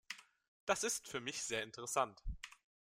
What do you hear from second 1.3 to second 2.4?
sehr interessant.